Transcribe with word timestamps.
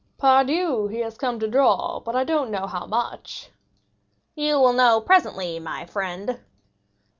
"Pardieu, 0.17 0.87
he 0.87 1.01
has 1.01 1.15
come 1.15 1.39
to 1.39 1.47
draw, 1.47 1.99
but 1.99 2.15
I 2.15 2.23
don't 2.23 2.49
know 2.49 2.65
how 2.65 2.87
much!" 2.87 3.51
"You 4.33 4.59
will 4.59 4.73
know 4.73 4.99
presently, 4.99 5.59
my 5.59 5.85
friend." 5.85 6.39